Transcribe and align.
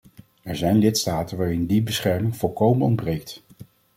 Er 0.43 0.55
zijn 0.55 0.77
lidstaten 0.77 1.37
waarin 1.37 1.65
die 1.65 1.81
bescherming 1.81 2.37
volkomen 2.37 2.85
ontbreekt. 2.87 3.41